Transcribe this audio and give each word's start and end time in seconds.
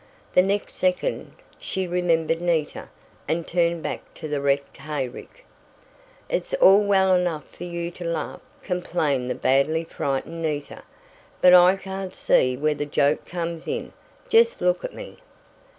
The 0.33 0.41
next 0.41 0.73
second 0.73 1.33
she 1.59 1.85
remembered 1.85 2.41
Nita, 2.41 2.89
and 3.27 3.45
turned 3.47 3.83
back 3.83 4.15
to 4.15 4.27
the 4.27 4.41
wrecked 4.41 4.77
hayrick. 4.77 5.45
"It's 6.27 6.55
all 6.55 6.83
well 6.83 7.13
enough 7.13 7.47
for 7.49 7.65
you 7.65 7.91
to 7.91 8.03
laugh," 8.05 8.39
complained 8.63 9.29
the 9.29 9.35
badly 9.35 9.83
frightened 9.83 10.41
Nita, 10.41 10.81
"but 11.39 11.53
I 11.53 11.75
can't 11.75 12.15
see 12.15 12.57
where 12.57 12.73
the 12.73 12.87
joke 12.87 13.25
comes 13.27 13.67
in. 13.67 13.93
Just 14.27 14.59
look 14.59 14.83
at 14.83 14.95
me!" 14.95 15.17